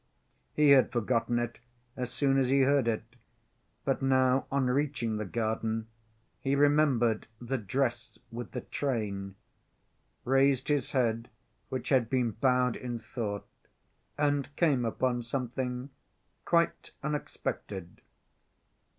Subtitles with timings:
[0.55, 1.59] He had forgotten it
[1.95, 3.03] as soon as he heard it,
[3.85, 5.89] but now, on reaching the garden,
[6.39, 9.35] he remembered the dress with the train,
[10.25, 11.29] raised his head,
[11.69, 13.45] which had been bowed in thought,
[14.17, 15.91] and came upon something
[16.45, 18.01] quite unexpected.